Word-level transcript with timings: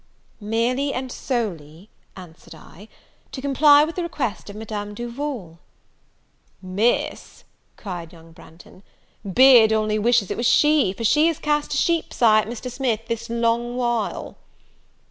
"Merely 0.39 0.95
and 0.95 1.11
solely," 1.11 1.91
answered 2.17 2.55
I, 2.55 2.87
"to 3.31 3.39
comply 3.39 3.83
with 3.83 3.95
the 3.97 4.01
request 4.01 4.49
of 4.49 4.55
Madame 4.55 4.95
Duval." 4.95 5.59
"Miss," 6.59 7.43
cried 7.77 8.11
young 8.11 8.31
Branghton, 8.33 8.81
"Bid 9.31 9.71
only 9.71 9.99
wishes 9.99 10.31
it 10.31 10.37
was 10.37 10.47
she, 10.47 10.91
for 10.91 11.03
she 11.03 11.27
has 11.27 11.37
cast 11.37 11.75
a 11.75 11.77
sheep's 11.77 12.19
eye 12.19 12.39
at 12.41 12.47
Mr. 12.47 12.71
Smith 12.71 13.01
this 13.09 13.29
long 13.29 13.77
while." 13.77 14.37